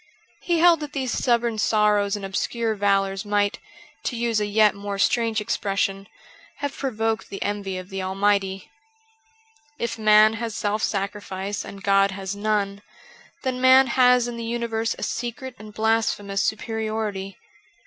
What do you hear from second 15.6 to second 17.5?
blasphemous superiority.